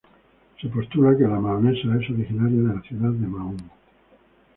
Se 0.59 0.67
postula 0.67 1.15
que 1.15 1.27
la 1.27 1.39
mahonesa 1.39 1.95
es 2.01 2.09
originaria 2.09 2.57
de 2.59 2.73
la 2.75 2.81
ciudad 2.81 3.11
de 3.11 3.27
Mahón. 3.27 3.61